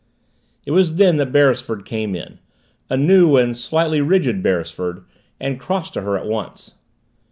It 0.65 0.71
was 0.71 0.95
then 0.95 1.17
that 1.17 1.31
Beresford 1.31 1.85
came 1.85 2.15
in, 2.15 2.39
a 2.89 2.97
new 2.97 3.37
and 3.37 3.55
slightly 3.55 4.01
rigid 4.01 4.41
Beresford, 4.41 5.05
and 5.39 5.59
crossed 5.59 5.93
to 5.93 6.01
her 6.01 6.17
at 6.17 6.25
once. 6.25 6.71